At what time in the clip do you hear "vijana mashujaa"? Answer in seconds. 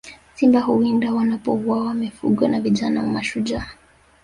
2.61-3.67